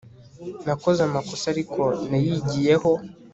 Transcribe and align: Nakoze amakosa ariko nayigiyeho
Nakoze 0.65 0.99
amakosa 1.07 1.45
ariko 1.53 1.81
nayigiyeho 2.09 2.91